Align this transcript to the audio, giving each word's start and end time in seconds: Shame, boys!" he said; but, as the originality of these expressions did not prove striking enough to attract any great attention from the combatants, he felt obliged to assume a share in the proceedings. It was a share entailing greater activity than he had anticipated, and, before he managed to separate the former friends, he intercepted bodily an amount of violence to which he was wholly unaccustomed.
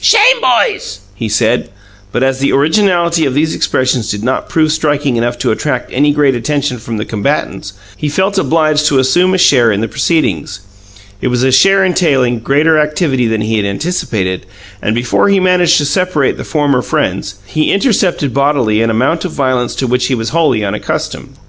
Shame, 0.00 0.40
boys!" 0.40 1.00
he 1.16 1.28
said; 1.28 1.70
but, 2.12 2.22
as 2.22 2.38
the 2.38 2.52
originality 2.52 3.26
of 3.26 3.34
these 3.34 3.52
expressions 3.52 4.08
did 4.08 4.22
not 4.22 4.48
prove 4.48 4.70
striking 4.70 5.16
enough 5.16 5.36
to 5.38 5.50
attract 5.50 5.90
any 5.92 6.12
great 6.12 6.36
attention 6.36 6.78
from 6.78 6.98
the 6.98 7.04
combatants, 7.04 7.72
he 7.96 8.08
felt 8.08 8.38
obliged 8.38 8.86
to 8.86 9.00
assume 9.00 9.34
a 9.34 9.38
share 9.38 9.72
in 9.72 9.80
the 9.80 9.88
proceedings. 9.88 10.60
It 11.20 11.26
was 11.26 11.42
a 11.42 11.50
share 11.50 11.84
entailing 11.84 12.38
greater 12.38 12.78
activity 12.78 13.26
than 13.26 13.40
he 13.40 13.56
had 13.56 13.66
anticipated, 13.66 14.46
and, 14.80 14.94
before 14.94 15.30
he 15.30 15.40
managed 15.40 15.78
to 15.78 15.84
separate 15.84 16.36
the 16.36 16.44
former 16.44 16.80
friends, 16.80 17.34
he 17.44 17.72
intercepted 17.72 18.32
bodily 18.32 18.80
an 18.82 18.90
amount 18.90 19.24
of 19.24 19.32
violence 19.32 19.74
to 19.74 19.88
which 19.88 20.06
he 20.06 20.14
was 20.14 20.28
wholly 20.28 20.64
unaccustomed. 20.64 21.34